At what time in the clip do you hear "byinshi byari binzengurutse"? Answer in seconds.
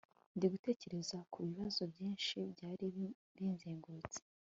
1.91-4.19